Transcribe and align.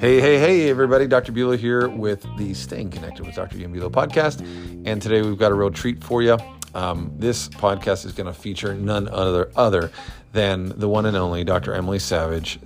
Hey, 0.00 0.20
hey, 0.20 0.38
hey, 0.38 0.68
everybody. 0.68 1.06
Dr. 1.06 1.32
Bueller 1.32 1.56
here 1.56 1.88
with 1.88 2.26
the 2.36 2.52
Staying 2.52 2.90
Connected 2.90 3.24
with 3.24 3.36
Dr. 3.36 3.56
Ian 3.56 3.74
Bueller 3.74 3.90
podcast. 3.90 4.40
And 4.86 5.00
today 5.00 5.22
we've 5.22 5.38
got 5.38 5.50
a 5.50 5.54
real 5.54 5.70
treat 5.70 6.04
for 6.04 6.20
you. 6.20 6.36
Um, 6.74 7.12
this 7.16 7.48
podcast 7.48 8.04
is 8.04 8.12
going 8.12 8.26
to 8.26 8.38
feature 8.38 8.74
none 8.74 9.08
other, 9.08 9.50
other 9.56 9.90
than 10.32 10.78
the 10.78 10.88
one 10.88 11.06
and 11.06 11.16
only 11.16 11.42
Dr. 11.42 11.74
Emily 11.74 11.98
Savage, 11.98 12.60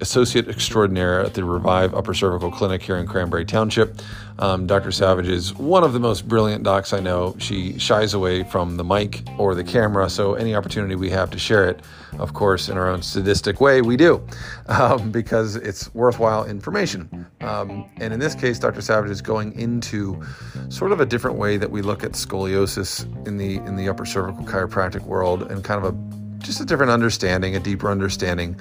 Associate 0.00 0.48
Extraordinaire 0.48 1.20
at 1.20 1.34
the 1.34 1.42
Revive 1.44 1.94
Upper 1.94 2.14
Cervical 2.14 2.50
Clinic 2.50 2.80
here 2.82 2.96
in 2.96 3.06
Cranberry 3.06 3.44
Township. 3.44 4.00
Um, 4.38 4.68
Dr. 4.68 4.92
Savage 4.92 5.26
is 5.26 5.52
one 5.54 5.82
of 5.82 5.92
the 5.92 5.98
most 5.98 6.28
brilliant 6.28 6.62
docs 6.62 6.92
I 6.92 7.00
know. 7.00 7.34
She 7.40 7.76
shies 7.76 8.14
away 8.14 8.44
from 8.44 8.76
the 8.76 8.84
mic 8.84 9.22
or 9.36 9.56
the 9.56 9.64
camera, 9.64 10.08
so 10.08 10.34
any 10.34 10.54
opportunity 10.54 10.94
we 10.94 11.10
have 11.10 11.28
to 11.30 11.40
share 11.40 11.68
it, 11.68 11.80
of 12.20 12.34
course, 12.34 12.68
in 12.68 12.78
our 12.78 12.88
own 12.88 13.02
sadistic 13.02 13.60
way, 13.60 13.82
we 13.82 13.96
do, 13.96 14.24
um, 14.68 15.10
because 15.10 15.56
it's 15.56 15.92
worthwhile 15.92 16.44
information. 16.44 17.26
Um, 17.40 17.90
and 17.96 18.14
in 18.14 18.20
this 18.20 18.36
case, 18.36 18.60
Dr. 18.60 18.80
Savage 18.80 19.10
is 19.10 19.20
going 19.20 19.58
into 19.58 20.22
sort 20.68 20.92
of 20.92 21.00
a 21.00 21.06
different 21.06 21.36
way 21.36 21.56
that 21.56 21.70
we 21.70 21.82
look 21.82 22.04
at 22.04 22.12
scoliosis 22.12 23.04
in 23.26 23.38
the 23.38 23.56
in 23.56 23.74
the 23.74 23.88
upper 23.88 24.06
cervical 24.06 24.44
chiropractic 24.44 25.02
world, 25.02 25.50
and 25.50 25.64
kind 25.64 25.84
of 25.84 25.92
a 25.92 26.07
just 26.38 26.60
a 26.60 26.64
different 26.64 26.92
understanding, 26.92 27.56
a 27.56 27.60
deeper 27.60 27.90
understanding 27.90 28.56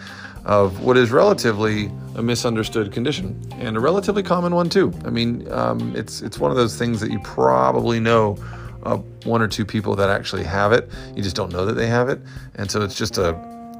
of 0.45 0.81
what 0.81 0.97
is 0.97 1.11
relatively 1.11 1.91
a 2.15 2.23
misunderstood 2.23 2.91
condition 2.91 3.39
and 3.55 3.75
a 3.75 3.79
relatively 3.79 4.23
common 4.23 4.55
one 4.55 4.69
too. 4.69 4.93
I 5.05 5.09
mean, 5.09 5.49
um, 5.51 5.95
it's 5.95 6.21
it's 6.21 6.39
one 6.39 6.51
of 6.51 6.57
those 6.57 6.77
things 6.77 6.99
that 7.01 7.11
you 7.11 7.19
probably 7.19 7.99
know 7.99 8.37
uh, 8.83 8.97
one 9.25 9.41
or 9.41 9.47
two 9.47 9.65
people 9.65 9.95
that 9.95 10.09
actually 10.09 10.43
have 10.43 10.71
it. 10.71 10.89
You 11.15 11.21
just 11.21 11.35
don't 11.35 11.51
know 11.51 11.65
that 11.65 11.73
they 11.73 11.87
have 11.87 12.09
it, 12.09 12.21
and 12.55 12.71
so 12.71 12.81
it's 12.81 12.97
just 12.97 13.17
a, 13.17 13.35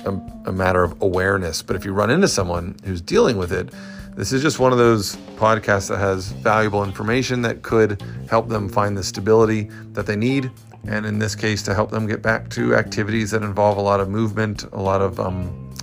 a, 0.06 0.50
a 0.50 0.52
matter 0.52 0.84
of 0.84 1.02
awareness. 1.02 1.62
But 1.62 1.76
if 1.76 1.86
you 1.86 1.94
run 1.94 2.10
into 2.10 2.28
someone 2.28 2.76
who's 2.84 3.02
dealing 3.02 3.38
with 3.38 3.52
it, 3.54 3.74
this 4.16 4.34
is 4.34 4.42
just 4.42 4.60
one 4.60 4.72
of 4.72 4.78
those 4.78 5.16
podcasts 5.38 5.90
that 5.90 6.00
has 6.00 6.30
valuable 6.30 6.84
information 6.84 7.44
that 7.44 7.62
could 7.62 8.02
help 8.30 8.50
them 8.50 8.68
find 8.68 8.98
the 8.98 9.04
stability 9.04 9.70
that 9.94 10.06
they 10.06 10.16
need 10.16 10.52
and 10.88 11.06
in 11.06 11.20
this 11.20 11.36
case 11.36 11.62
to 11.64 11.74
help 11.74 11.92
them 11.92 12.08
get 12.08 12.22
back 12.22 12.50
to 12.50 12.76
activities 12.76 13.32
that 13.32 13.44
involve 13.44 13.78
a 13.78 13.82
lot 13.82 14.00
of 14.00 14.10
movement 14.10 14.64
a 14.74 14.82
lot 14.82 15.02
of 15.02 15.20
um, 15.20 15.74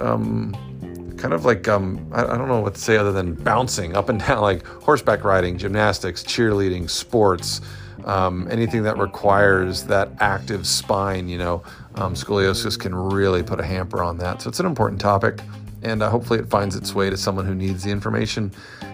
um, 0.00 0.54
kind 1.16 1.32
of 1.32 1.44
like 1.44 1.68
um, 1.68 2.06
I, 2.12 2.24
I, 2.24 2.36
don't 2.36 2.48
know 2.48 2.60
what 2.60 2.74
to 2.74 2.80
say 2.80 2.96
other 2.96 3.12
than 3.12 3.34
bouncing 3.34 3.96
up 3.96 4.08
and 4.08 4.20
down 4.26 4.40
like 4.40 4.64
horseback 4.66 5.24
riding 5.24 5.58
gymnastics 5.58 6.22
cheerleading 6.22 6.88
sports 6.90 7.60
um, 8.04 8.46
anything 8.50 8.82
that 8.84 8.98
requires 8.98 9.84
that 9.84 10.10
active 10.20 10.66
spine 10.66 11.28
you 11.28 11.38
know 11.38 11.62
um, 11.96 12.14
scoliosis 12.14 12.78
can 12.78 12.94
really 12.94 13.42
put 13.42 13.60
a 13.60 13.64
hamper 13.64 14.02
on 14.02 14.18
that. 14.18 14.42
So 14.42 14.48
it's 14.48 14.60
an 14.60 14.66
important 14.66 15.00
topic 15.00 15.40
and 15.86 16.02
uh, 16.02 16.10
hopefully 16.10 16.40
it 16.40 16.48
finds 16.48 16.74
its 16.74 16.94
way 16.94 17.08
to 17.08 17.16
someone 17.16 17.46
who 17.46 17.54
needs 17.54 17.84
the 17.84 17.90
information. 17.90 18.50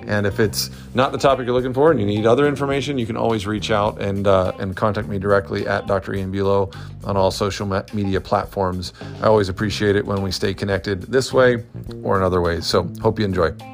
And 0.06 0.26
if 0.26 0.38
it's 0.38 0.70
not 0.94 1.12
the 1.12 1.18
topic 1.18 1.46
you're 1.46 1.54
looking 1.54 1.72
for 1.72 1.90
and 1.90 1.98
you 1.98 2.06
need 2.06 2.26
other 2.26 2.46
information, 2.46 2.98
you 2.98 3.06
can 3.06 3.16
always 3.16 3.46
reach 3.46 3.70
out 3.70 4.00
and 4.00 4.26
uh, 4.26 4.52
and 4.58 4.76
contact 4.76 5.08
me 5.08 5.18
directly 5.18 5.66
at 5.66 5.86
Dr. 5.86 6.14
Ian 6.14 6.32
Buelow 6.32 6.74
on 7.04 7.16
all 7.16 7.30
social 7.30 7.66
media 7.92 8.20
platforms. 8.20 8.92
I 9.22 9.26
always 9.26 9.48
appreciate 9.48 9.96
it 9.96 10.04
when 10.04 10.22
we 10.22 10.30
stay 10.30 10.54
connected 10.54 11.02
this 11.02 11.32
way 11.32 11.64
or 12.02 12.16
in 12.16 12.22
other 12.22 12.40
ways. 12.40 12.66
So 12.66 12.90
hope 13.00 13.18
you 13.18 13.24
enjoy. 13.24 13.71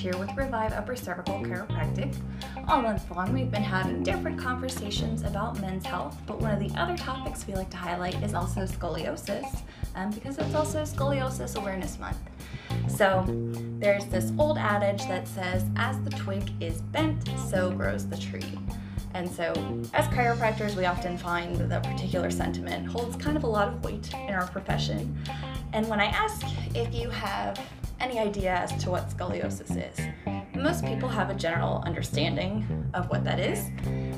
Here 0.00 0.16
with 0.18 0.36
Revive 0.36 0.72
Upper 0.72 0.94
Cervical 0.94 1.40
Chiropractic. 1.40 2.14
All 2.68 2.82
month 2.82 3.10
long, 3.10 3.32
we've 3.32 3.50
been 3.50 3.62
having 3.62 4.02
different 4.02 4.38
conversations 4.38 5.22
about 5.22 5.60
men's 5.60 5.86
health, 5.86 6.18
but 6.26 6.40
one 6.40 6.50
of 6.50 6.60
the 6.60 6.70
other 6.78 6.96
topics 6.96 7.46
we 7.46 7.54
like 7.54 7.70
to 7.70 7.76
highlight 7.76 8.22
is 8.22 8.34
also 8.34 8.62
scoliosis, 8.62 9.62
um, 9.94 10.10
because 10.10 10.38
it's 10.38 10.54
also 10.54 10.82
Scoliosis 10.82 11.56
Awareness 11.56 11.98
Month. 11.98 12.18
So, 12.88 13.24
there's 13.78 14.04
this 14.06 14.32
old 14.38 14.58
adage 14.58 15.02
that 15.08 15.26
says, 15.26 15.64
as 15.76 16.00
the 16.02 16.10
twig 16.10 16.50
is 16.60 16.80
bent, 16.80 17.28
so 17.48 17.70
grows 17.70 18.06
the 18.06 18.16
tree. 18.16 18.58
And 19.14 19.28
so, 19.28 19.52
as 19.94 20.06
chiropractors, 20.08 20.76
we 20.76 20.84
often 20.84 21.18
find 21.18 21.56
that 21.56 21.68
that 21.70 21.82
particular 21.82 22.30
sentiment 22.30 22.88
holds 22.88 23.16
kind 23.16 23.36
of 23.36 23.44
a 23.44 23.48
lot 23.48 23.68
of 23.68 23.82
weight 23.84 24.12
in 24.14 24.34
our 24.34 24.46
profession. 24.48 25.18
And 25.72 25.88
when 25.88 26.00
I 26.00 26.06
ask 26.06 26.46
if 26.74 26.94
you 26.94 27.10
have 27.10 27.58
any 28.00 28.18
idea 28.18 28.54
as 28.54 28.82
to 28.82 28.90
what 28.90 29.10
scoliosis 29.10 29.70
is. 29.76 30.00
Most 30.54 30.84
people 30.84 31.08
have 31.08 31.30
a 31.30 31.34
general 31.34 31.82
understanding 31.86 32.90
of 32.94 33.08
what 33.08 33.24
that 33.24 33.38
is, 33.38 33.70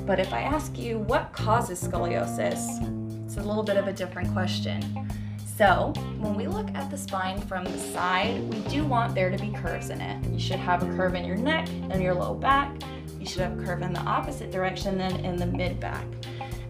but 0.05 0.19
if 0.19 0.33
I 0.33 0.41
ask 0.41 0.77
you 0.77 0.99
what 0.99 1.31
causes 1.33 1.83
scoliosis, 1.83 3.25
it's 3.25 3.37
a 3.37 3.43
little 3.43 3.63
bit 3.63 3.77
of 3.77 3.87
a 3.87 3.93
different 3.93 4.31
question. 4.33 5.09
So, 5.55 5.93
when 6.17 6.33
we 6.33 6.47
look 6.47 6.69
at 6.73 6.89
the 6.89 6.97
spine 6.97 7.39
from 7.39 7.63
the 7.65 7.77
side, 7.77 8.41
we 8.51 8.59
do 8.71 8.83
want 8.83 9.13
there 9.13 9.29
to 9.29 9.37
be 9.37 9.51
curves 9.51 9.91
in 9.91 10.01
it. 10.01 10.25
You 10.31 10.39
should 10.39 10.59
have 10.59 10.81
a 10.81 10.87
curve 10.97 11.13
in 11.13 11.25
your 11.25 11.37
neck 11.37 11.69
and 11.69 12.01
your 12.01 12.15
low 12.15 12.33
back. 12.33 12.75
You 13.19 13.27
should 13.27 13.41
have 13.41 13.59
a 13.59 13.63
curve 13.63 13.83
in 13.83 13.93
the 13.93 13.99
opposite 13.99 14.51
direction 14.51 14.97
than 14.97 15.23
in 15.23 15.37
the 15.37 15.45
mid 15.45 15.79
back. 15.79 16.05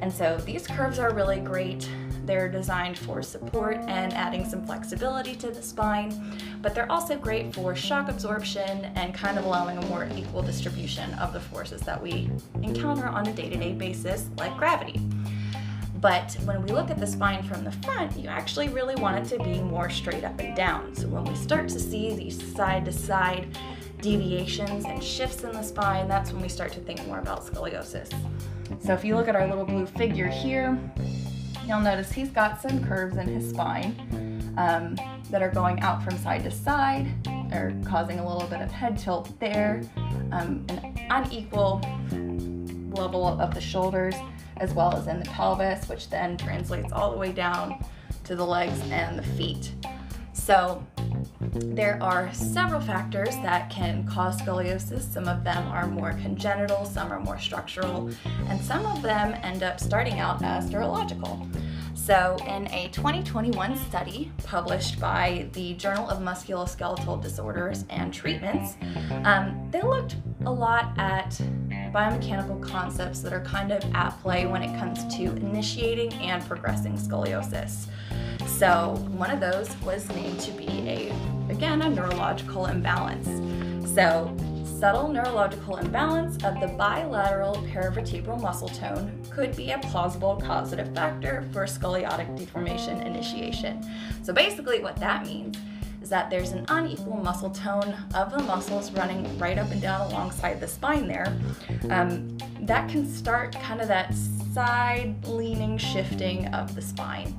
And 0.01 0.12
so 0.12 0.35
these 0.45 0.68
curves 0.68 1.00
are 1.00 1.13
really 1.13 1.40
great 1.40 1.90
they're 2.24 2.50
designed 2.50 2.98
for 2.98 3.22
support 3.22 3.78
and 3.88 4.14
adding 4.14 4.48
some 4.48 4.66
flexibility 4.66 5.36
to 5.36 5.52
the 5.52 5.62
spine, 5.62 6.38
but 6.62 6.74
they're 6.74 6.92
also 6.92 7.18
great 7.18 7.54
for 7.54 7.76
shock 7.76 8.10
absorption 8.10 8.86
and 8.96 9.14
kind 9.14 9.38
of 9.38 9.46
allowing 9.46 9.78
a 9.78 9.86
more 9.88 10.08
equal 10.16 10.42
distribution 10.42 11.14
of 11.16 11.34
the 11.34 11.40
forces 11.40 11.82
that 11.82 12.02
we 12.02 12.30
encounter 12.62 13.08
on 13.08 13.28
a 13.28 13.34
day 13.34 13.50
to 13.50 13.58
day 13.58 13.74
basis, 13.74 14.30
like 14.38 14.56
gravity. 14.58 15.00
But 15.96 16.34
when 16.44 16.62
we 16.64 16.74
look 16.74 16.90
at 16.90 17.00
the 17.00 17.08
spine 17.08 17.44
from 17.44 17.64
the 17.64 17.72
front, 17.72 18.18
you 18.18 18.28
actually 18.28 18.68
really 18.68 18.96
want 18.96 19.26
it 19.26 19.38
to 19.38 19.44
be 19.44 19.62
more 19.62 19.90
straight 19.90 20.26
up 20.26 20.38
and 20.40 20.54
down. 20.54 20.94
So 20.94 21.08
when 21.08 21.24
we 21.24 21.36
start 21.36 21.70
to 21.70 21.80
see 21.80 22.14
these 22.14 22.54
side 22.54 22.84
to 22.86 22.92
side 22.92 23.58
deviations 24.02 24.84
and 24.84 25.02
shifts 25.02 25.46
in 25.46 25.54
the 25.54 25.64
spine, 25.64 26.10
that's 26.10 26.34
when 26.34 26.42
we 26.42 26.50
start 26.50 26.74
to 26.74 26.82
think 26.82 27.08
more 27.08 27.20
about 27.20 27.46
scoliosis. 27.46 28.12
So 28.86 28.94
if 28.94 29.06
you 29.06 29.16
look 29.16 29.30
at 29.30 29.36
our 29.38 29.48
little 29.48 29.64
blue 29.64 29.86
figure 29.86 30.28
here, 30.28 30.78
you'll 31.68 31.79
notice 31.79 32.12
he's 32.12 32.29
got 32.29 32.62
some 32.62 32.84
curves 32.84 33.18
in 33.18 33.28
his 33.28 33.50
spine 33.50 33.96
um, 34.57 34.96
that 35.29 35.41
are 35.41 35.50
going 35.50 35.79
out 35.81 36.03
from 36.03 36.18
side 36.18 36.44
to 36.44 36.51
side 36.51 37.07
or 37.53 37.74
causing 37.85 38.19
a 38.19 38.28
little 38.28 38.47
bit 38.47 38.62
of 38.62 38.72
head 38.72 38.97
tilt 38.97 39.40
there, 39.40 39.81
um, 40.31 40.66
an 40.69 41.07
unequal 41.09 41.81
level 42.91 43.28
of 43.28 43.53
the 43.53 43.62
shoulders 43.62 44.16
as 44.57 44.74
well 44.74 44.96
as 44.96 45.07
in 45.07 45.19
the 45.19 45.25
pelvis, 45.25 45.88
which 45.90 46.09
then 46.09 46.38
translates 46.38 46.91
all 46.91 47.12
the 47.12 47.18
way 47.18 47.31
down 47.31 47.84
to 48.24 48.35
the 48.35 48.45
legs 48.45 48.80
and 48.91 49.18
the 49.18 49.24
feet. 49.24 49.74
So 50.34 50.85
there 51.53 52.02
are 52.02 52.34
several 52.34 52.81
factors 52.81 53.36
that 53.38 53.69
can 53.69 54.08
cause 54.08 54.41
scoliosis. 54.41 55.02
Some 55.02 55.28
of 55.28 55.44
them 55.44 55.68
are 55.68 55.88
more 55.88 56.14
congenital, 56.14 56.86
some 56.86 57.12
are 57.12 57.19
more 57.19 57.40
structural, 57.40 58.09
and 58.47 58.59
some 58.59 58.86
of 58.86 59.02
them 59.02 59.36
end 59.44 59.62
up 59.62 59.80
starting 59.80 60.19
out 60.19 60.42
as 60.44 60.69
neurological. 60.72 61.47
So, 61.94 62.38
in 62.47 62.68
a 62.74 62.90
2021 62.92 63.78
study 63.78 64.31
published 64.44 65.00
by 65.00 65.47
the 65.53 65.75
Journal 65.75 66.09
of 66.09 66.19
Musculoskeletal 66.19 67.22
Disorders 67.22 67.86
and 67.90 68.13
Treatments, 68.13 68.75
um, 69.24 69.69
they 69.72 69.81
looked 69.81 70.16
a 70.46 70.52
lot 70.52 70.92
at 70.97 71.30
biomechanical 71.94 72.62
concepts 72.62 73.19
that 73.19 73.31
are 73.31 73.44
kind 73.46 73.72
of 73.72 73.84
at 73.94 74.09
play 74.22 74.47
when 74.47 74.63
it 74.63 74.78
comes 74.80 75.16
to 75.16 75.24
initiating 75.24 76.12
and 76.16 76.44
progressing 76.46 76.97
scoliosis. 76.97 77.86
So, 78.58 78.96
one 79.18 79.31
of 79.31 79.40
those 79.40 79.75
was 79.81 80.08
named 80.09 80.40
to 80.41 80.51
be 80.51 80.68
a, 80.68 81.13
again, 81.50 81.81
a 81.81 81.89
neurological 81.89 82.68
imbalance. 82.68 83.28
So, 83.94 84.33
subtle 84.80 85.07
neurological 85.07 85.78
imbalance 85.78 86.36
of 86.44 86.60
the 86.60 86.68
bilateral 86.78 87.56
paravertebral 87.74 88.39
muscle 88.39 88.69
tone 88.69 89.19
could 89.31 89.56
be 89.56 89.72
a 89.72 89.80
plausible 89.80 90.39
causative 90.39 90.94
factor 90.94 91.50
for 91.51 91.66
scoliotic 91.66 92.38
deformation 92.38 93.01
initiation. 93.01 93.83
So, 94.22 94.31
basically, 94.31 94.81
what 94.81 94.98
that 94.98 95.25
means 95.25 95.57
is 96.04 96.10
that 96.10 96.30
there's 96.30 96.51
an 96.51 96.66
unequal 96.69 97.18
muscle 97.18 97.50
tone 97.50 97.95
of 98.13 98.31
the 98.31 98.44
muscles 98.44 98.92
running 98.92 99.38
right 99.39 99.57
up 99.57 99.72
and 99.72 99.81
down 99.81 100.12
alongside 100.12 100.60
the 100.60 100.68
spine 100.68 101.07
there. 101.07 101.36
Um, 101.89 102.38
that 102.62 102.88
can 102.88 103.12
start 103.12 103.60
kind 103.62 103.81
of 103.81 103.88
that 103.88 104.13
side 104.54 105.25
leaning 105.25 105.80
shifting 105.80 106.54
of 106.54 106.75
the 106.75 106.81
spine. 106.81 107.36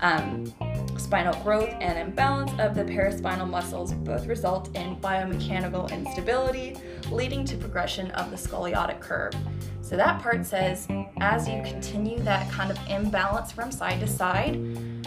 Um, 0.00 0.52
spinal 0.96 1.34
growth 1.42 1.74
and 1.80 1.98
imbalance 1.98 2.52
of 2.58 2.74
the 2.74 2.84
paraspinal 2.84 3.48
muscles 3.48 3.92
both 3.92 4.26
result 4.26 4.74
in 4.76 4.96
biomechanical 4.96 5.90
instability, 5.90 6.76
leading 7.10 7.44
to 7.46 7.56
progression 7.56 8.10
of 8.12 8.30
the 8.30 8.36
scoliotic 8.36 9.00
curve. 9.00 9.34
So 9.82 9.96
that 9.96 10.22
part 10.22 10.46
says 10.46 10.86
as 11.20 11.48
you 11.48 11.62
continue 11.62 12.18
that 12.20 12.50
kind 12.50 12.70
of 12.70 12.78
imbalance 12.88 13.50
from 13.50 13.72
side 13.72 14.00
to 14.00 14.06
side, 14.06 14.54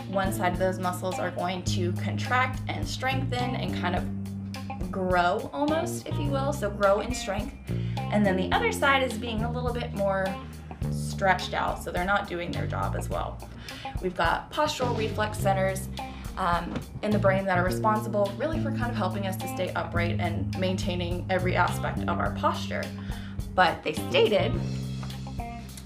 one 0.10 0.34
side 0.34 0.54
of 0.54 0.60
those 0.60 0.78
muscles 0.78 1.20
are 1.20 1.32
going 1.32 1.64
to 1.64 1.94
contract 1.94 2.62
and 2.68 2.88
strengthen 2.88 3.56
and 3.56 3.74
kind 3.76 3.96
of 3.96 4.92
grow 4.92 5.50
almost, 5.54 6.08
if 6.08 6.16
you 6.20 6.28
will, 6.28 6.54
so 6.54 6.70
grow 6.70 7.00
in 7.00 7.14
strength. 7.16 7.56
And 7.98 8.26
then 8.26 8.36
the 8.36 8.52
other 8.56 8.72
side 8.72 9.04
is 9.04 9.18
being 9.18 9.44
a 9.44 9.52
little 9.52 9.74
bit 9.74 9.94
more 9.94 10.28
stretched 10.92 11.54
out, 11.54 11.84
so 11.84 11.92
they're 11.92 12.06
not 12.06 12.28
doing 12.28 12.52
their 12.52 12.68
job 12.68 12.96
as 12.98 13.10
well. 13.10 13.38
We've 14.02 14.16
got 14.16 14.52
postural 14.52 14.98
reflex 14.98 15.38
centers 15.38 15.88
um, 16.38 16.74
in 17.04 17.12
the 17.12 17.20
brain 17.20 17.46
that 17.46 17.58
are 17.58 17.64
responsible 17.64 18.32
really 18.38 18.60
for 18.62 18.72
kind 18.72 18.90
of 18.90 18.96
helping 18.96 19.28
us 19.28 19.36
to 19.38 19.48
stay 19.54 19.72
upright 19.74 20.20
and 20.20 20.58
maintaining 20.60 21.26
every 21.30 21.56
aspect 21.56 22.00
of 22.00 22.20
our 22.20 22.32
posture. 22.36 22.84
But 23.56 23.84
they 23.84 23.94
stated 23.94 24.52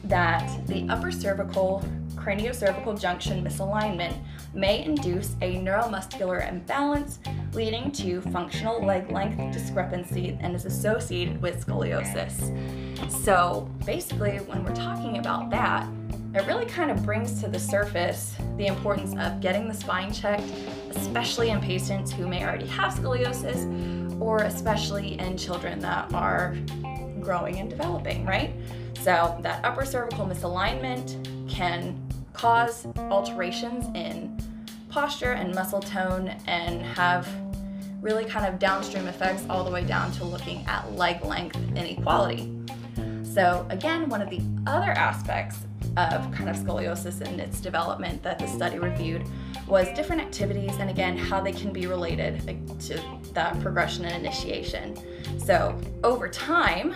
that 0.06 0.66
the 0.68 0.88
upper 0.90 1.12
cervical 1.12 1.84
craniocervical 2.16 3.00
junction 3.00 3.44
misalignment 3.44 4.18
may 4.58 4.84
induce 4.84 5.36
a 5.42 5.56
neuromuscular 5.58 6.50
imbalance 6.50 7.20
leading 7.54 7.92
to 7.92 8.22
functional 8.22 8.84
leg 8.84 9.12
length 9.12 9.54
discrepancy 9.54 10.38
and 10.42 10.56
is 10.56 10.66
associated 10.66 11.40
with 11.42 11.66
scoliosis. 11.66 12.52
So 13.12 13.70
basically, 13.86 14.38
when 14.38 14.64
we're 14.64 14.76
talking 14.76 15.20
about 15.20 15.52
that, 15.52 15.88
it 16.34 16.46
really 16.48 16.66
kind 16.66 16.90
of 16.90 17.06
brings 17.06 17.40
to 17.42 17.48
the 17.48 17.60
surface 17.60 18.36
the 18.58 18.66
importance 18.66 19.16
of 19.20 19.40
getting 19.40 19.68
the 19.68 19.74
spine 19.74 20.12
checked, 20.12 20.52
especially 20.90 21.52
in 21.52 21.62
patients 21.62 22.12
who 22.12 22.28
may 22.28 22.44
already 22.44 22.68
have 22.68 22.94
scoliosis 22.94 24.20
or 24.20 24.40
especially 24.40 25.20
in 25.20 25.38
children 25.38 25.80
that 25.80 26.12
are 26.14 26.58
growing 27.22 27.60
and 27.60 27.70
developing, 27.70 28.26
right? 28.26 28.54
So, 29.04 29.38
that 29.42 29.64
upper 29.64 29.86
cervical 29.86 30.26
misalignment 30.26 31.50
can 31.50 32.04
cause 32.34 32.88
alterations 32.98 33.86
in 33.96 34.38
posture 34.98 35.34
and 35.34 35.54
muscle 35.54 35.80
tone 35.80 36.30
and 36.48 36.82
have 36.82 37.30
really 38.02 38.26
kind 38.26 38.52
of 38.52 38.58
downstream 38.58 39.06
effects 39.06 39.46
all 39.48 39.64
the 39.64 39.70
way 39.70 39.84
down 39.84 40.12
to 40.12 40.24
looking 40.24 40.66
at 40.66 40.92
leg 40.94 41.24
length 41.24 41.56
inequality. 41.76 42.52
So, 43.24 43.68
again, 43.70 44.10
one 44.10 44.24
of 44.24 44.32
the 44.32 44.42
other 44.66 44.90
aspects 44.90 45.60
of 45.98 46.32
kind 46.32 46.50
of 46.50 46.56
scoliosis 46.56 47.22
and 47.22 47.40
its 47.40 47.62
development 47.62 48.24
that 48.24 48.40
the 48.40 48.48
study 48.48 48.80
reviewed 48.80 49.24
was 49.68 49.88
different 49.90 50.20
activities 50.20 50.76
and 50.80 50.90
again 50.90 51.16
how 51.16 51.42
they 51.42 51.52
can 51.52 51.72
be 51.72 51.86
related 51.86 52.42
to 52.80 53.00
that 53.34 53.60
progression 53.60 54.04
and 54.04 54.16
initiation. 54.16 54.98
So, 55.38 55.80
over 56.04 56.28
time, 56.28 56.96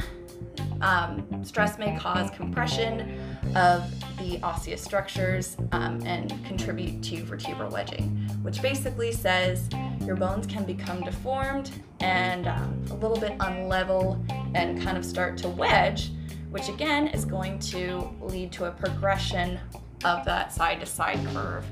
um, 0.81 1.45
stress 1.45 1.77
may 1.77 1.95
cause 1.99 2.31
compression 2.31 3.30
of 3.55 3.89
the 4.17 4.39
osseous 4.43 4.81
structures 4.81 5.57
um, 5.71 6.01
and 6.05 6.29
contribute 6.45 7.01
to 7.03 7.23
vertebral 7.23 7.69
wedging, 7.71 8.07
which 8.43 8.61
basically 8.61 9.11
says 9.11 9.69
your 10.05 10.15
bones 10.15 10.47
can 10.47 10.63
become 10.63 11.01
deformed 11.01 11.71
and 11.99 12.47
um, 12.47 12.83
a 12.91 12.95
little 12.95 13.19
bit 13.19 13.37
unlevel 13.39 14.19
and 14.55 14.81
kind 14.81 14.97
of 14.97 15.05
start 15.05 15.37
to 15.37 15.49
wedge, 15.49 16.11
which 16.49 16.69
again 16.69 17.07
is 17.07 17.25
going 17.25 17.59
to 17.59 18.09
lead 18.21 18.51
to 18.51 18.65
a 18.65 18.71
progression 18.71 19.59
of 20.03 20.25
that 20.25 20.51
side 20.51 20.79
to 20.79 20.85
side 20.85 21.19
curve. 21.27 21.65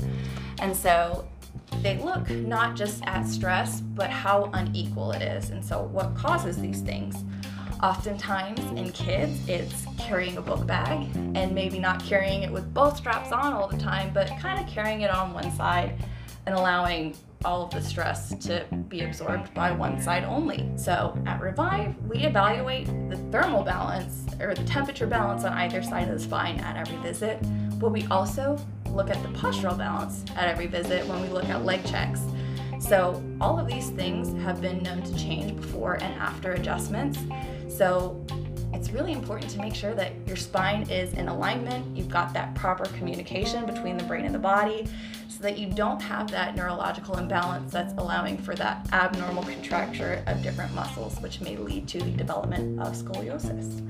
And 0.59 0.75
so 0.75 1.27
they 1.81 1.97
look 1.99 2.29
not 2.29 2.75
just 2.75 3.03
at 3.05 3.25
stress, 3.25 3.81
but 3.81 4.09
how 4.09 4.49
unequal 4.53 5.11
it 5.11 5.21
is. 5.21 5.49
And 5.49 5.63
so, 5.63 5.83
what 5.83 6.15
causes 6.15 6.57
these 6.57 6.81
things? 6.81 7.23
Oftentimes 7.81 8.59
in 8.77 8.91
kids, 8.91 9.39
it's 9.47 9.85
carrying 9.97 10.35
a 10.35 10.41
book 10.41 10.67
bag 10.67 11.07
and 11.33 11.55
maybe 11.55 11.79
not 11.79 12.03
carrying 12.03 12.43
it 12.43 12.51
with 12.51 12.73
both 12.73 12.97
straps 12.97 13.31
on 13.31 13.53
all 13.53 13.69
the 13.69 13.77
time, 13.77 14.11
but 14.13 14.27
kind 14.39 14.59
of 14.59 14.67
carrying 14.67 15.01
it 15.01 15.09
on 15.09 15.33
one 15.33 15.49
side 15.53 15.95
and 16.45 16.55
allowing 16.55 17.15
all 17.45 17.63
of 17.63 17.71
the 17.71 17.81
stress 17.81 18.35
to 18.45 18.65
be 18.89 19.01
absorbed 19.01 19.53
by 19.53 19.71
one 19.71 20.01
side 20.01 20.25
only. 20.25 20.69
So 20.75 21.17
at 21.25 21.39
Revive, 21.39 21.95
we 22.05 22.23
evaluate 22.23 22.87
the 23.09 23.15
thermal 23.31 23.63
balance 23.63 24.25
or 24.41 24.53
the 24.53 24.63
temperature 24.65 25.07
balance 25.07 25.45
on 25.45 25.53
either 25.53 25.81
side 25.81 26.09
of 26.09 26.15
the 26.15 26.19
spine 26.19 26.59
at 26.59 26.75
every 26.75 26.97
visit, 26.97 27.39
but 27.79 27.93
we 27.93 28.05
also 28.07 28.59
look 28.89 29.09
at 29.09 29.21
the 29.23 29.29
postural 29.29 29.77
balance 29.77 30.25
at 30.35 30.49
every 30.49 30.67
visit 30.67 31.07
when 31.07 31.21
we 31.21 31.29
look 31.29 31.45
at 31.45 31.63
leg 31.63 31.85
checks. 31.85 32.19
So 32.79 33.21
all 33.41 33.59
of 33.59 33.67
these 33.67 33.89
things 33.89 34.33
have 34.43 34.61
been 34.61 34.81
known 34.83 35.03
to 35.03 35.15
change 35.17 35.55
before 35.55 35.95
and 35.95 36.13
after 36.15 36.53
adjustments. 36.53 37.19
So 37.67 38.25
it's 38.73 38.91
really 38.91 39.11
important 39.11 39.51
to 39.51 39.59
make 39.59 39.75
sure 39.75 39.93
that 39.95 40.13
your 40.25 40.35
spine 40.35 40.89
is 40.89 41.13
in 41.13 41.27
alignment, 41.27 41.95
you've 41.95 42.09
got 42.09 42.33
that 42.33 42.55
proper 42.55 42.85
communication 42.97 43.65
between 43.65 43.97
the 43.97 44.03
brain 44.05 44.25
and 44.25 44.33
the 44.33 44.39
body, 44.39 44.87
so 45.27 45.43
that 45.43 45.57
you 45.57 45.69
don't 45.69 46.01
have 46.01 46.29
that 46.31 46.55
neurological 46.55 47.17
imbalance 47.17 47.71
that's 47.71 47.93
allowing 47.97 48.37
for 48.37 48.55
that 48.55 48.87
abnormal 48.93 49.43
contracture 49.43 50.23
of 50.27 50.41
different 50.41 50.73
muscles, 50.73 51.19
which 51.21 51.41
may 51.41 51.57
lead 51.57 51.87
to 51.87 51.99
the 51.99 52.11
development 52.11 52.79
of 52.79 52.93
scoliosis. 52.95 53.85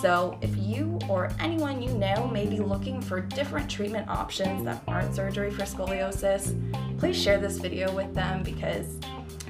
So, 0.00 0.38
if 0.42 0.56
you 0.56 0.98
or 1.08 1.30
anyone 1.40 1.82
you 1.82 1.90
know 1.94 2.28
may 2.28 2.46
be 2.46 2.58
looking 2.58 3.00
for 3.00 3.20
different 3.20 3.70
treatment 3.70 4.08
options 4.08 4.64
that 4.64 4.82
aren't 4.86 5.14
surgery 5.14 5.50
for 5.50 5.62
scoliosis, 5.62 6.54
please 6.98 7.20
share 7.20 7.38
this 7.38 7.58
video 7.58 7.94
with 7.94 8.12
them 8.14 8.42
because 8.42 8.98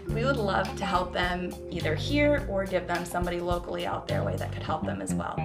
we 0.08 0.24
would 0.24 0.36
love 0.36 0.74
to 0.76 0.84
help 0.84 1.12
them 1.12 1.52
either 1.70 1.94
here 1.94 2.46
or 2.48 2.64
give 2.64 2.86
them 2.86 3.04
somebody 3.04 3.40
locally 3.40 3.86
out 3.86 4.06
their 4.06 4.22
way 4.22 4.36
that 4.36 4.52
could 4.52 4.62
help 4.62 4.84
them 4.84 5.02
as 5.02 5.12
well. 5.12 5.36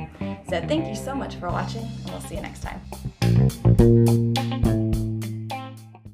So 0.49 0.61
thank 0.67 0.87
you 0.87 0.95
so 0.95 1.15
much 1.15 1.35
for 1.35 1.49
watching, 1.49 1.83
and 1.83 2.09
we'll 2.09 2.21
see 2.21 2.35
you 2.35 2.41
next 2.41 2.63
time. 2.63 4.22